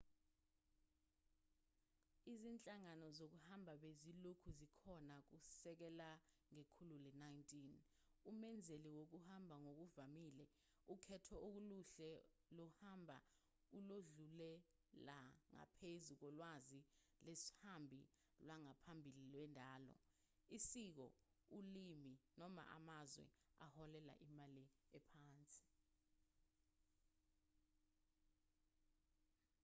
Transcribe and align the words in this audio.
izinhlangano 2.33 3.05
zokuhamba 3.17 3.73
bezilokhu 3.83 4.49
zikhona 4.59 5.15
kusukela 5.29 6.09
ngekhulu 6.53 6.95
le-19 7.03 7.53
umenzeli 8.31 8.89
wokuhamba 8.97 9.55
ngokuvamile 9.63 10.45
ukhetho 10.93 11.35
oluhle 11.49 12.11
lohambo 12.57 13.17
oludlulela 13.77 15.17
ngaphezu 15.55 16.13
kolwazi 16.21 16.79
lwesihambi 17.23 17.99
lwangaphambili 18.45 19.23
lwendalo 19.31 19.95
isiko 20.57 21.07
ulimi 21.57 22.13
noma 22.39 22.63
amazwe 22.77 23.25
aholela 23.65 24.13
imali 24.27 24.63
ephansi 24.97 25.65